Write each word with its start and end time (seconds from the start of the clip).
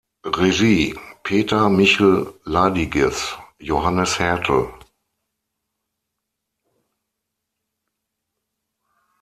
Regie: 0.25 0.95
Peter 1.21 1.69
Michel 1.69 2.33
Ladiges, 2.43 3.37
Johannes 3.59 4.17
Hertel. 4.17 4.73